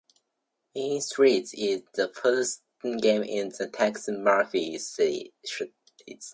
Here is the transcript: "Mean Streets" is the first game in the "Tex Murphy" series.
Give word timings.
"Mean 0.73 0.99
Streets" 0.99 1.53
is 1.53 1.83
the 1.93 2.07
first 2.11 2.63
game 2.81 3.21
in 3.21 3.49
the 3.49 3.67
"Tex 3.67 4.07
Murphy" 4.07 4.79
series. 4.79 5.29